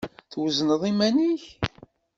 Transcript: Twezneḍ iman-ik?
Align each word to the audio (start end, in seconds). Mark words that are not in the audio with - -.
Twezneḍ 0.31 0.83
iman-ik? 0.91 1.43